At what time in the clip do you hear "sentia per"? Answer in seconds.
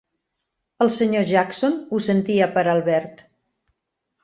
2.07-2.65